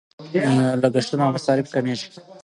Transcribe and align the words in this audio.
لګښتونه 0.81 1.23
او 1.25 1.31
مصارف 1.35 1.67
کمیږي. 1.73 2.07